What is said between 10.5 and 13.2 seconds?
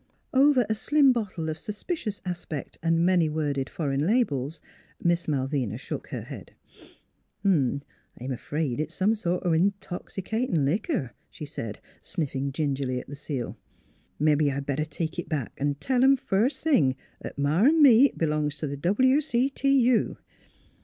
liquor," she said, sniffing gingerly at the